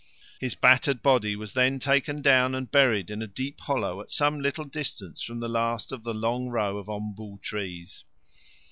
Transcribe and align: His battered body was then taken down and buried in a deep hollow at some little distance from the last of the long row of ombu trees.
His 0.39 0.55
battered 0.55 1.03
body 1.03 1.35
was 1.35 1.53
then 1.53 1.77
taken 1.77 2.23
down 2.23 2.55
and 2.55 2.71
buried 2.71 3.11
in 3.11 3.21
a 3.21 3.27
deep 3.27 3.59
hollow 3.61 4.01
at 4.01 4.09
some 4.09 4.39
little 4.39 4.65
distance 4.65 5.21
from 5.21 5.39
the 5.41 5.47
last 5.47 5.91
of 5.91 6.01
the 6.01 6.15
long 6.15 6.47
row 6.49 6.79
of 6.79 6.87
ombu 6.87 7.39
trees. 7.43 8.03